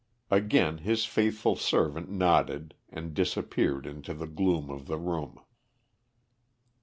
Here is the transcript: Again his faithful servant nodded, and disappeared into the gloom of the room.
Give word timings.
Again 0.31 0.79
his 0.79 1.05
faithful 1.05 1.55
servant 1.55 2.09
nodded, 2.09 2.73
and 2.89 3.13
disappeared 3.13 3.85
into 3.85 4.15
the 4.15 4.25
gloom 4.25 4.71
of 4.71 4.87
the 4.87 4.97
room. 4.97 5.39